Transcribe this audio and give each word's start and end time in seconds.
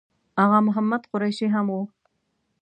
آغا 0.43 0.59
محمد 0.67 1.01
قریشي 1.11 1.47
هم 1.53 1.67
و. 1.75 1.77